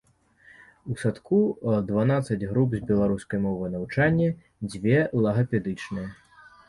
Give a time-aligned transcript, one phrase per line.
[0.93, 1.41] У садку
[1.91, 4.29] дванаццаць груп з беларускай мовай навучання,
[4.73, 6.07] дзве лагапедычныя.